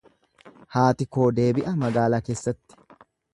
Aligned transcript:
Haati 0.75 1.07
koo 1.17 1.27
deebi'a 1.41 1.75
magaalaa 1.85 2.21
keessatti. 2.31 2.81